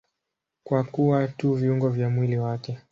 [0.63, 2.77] Kwa kuwa tu viungo vya mwili wake.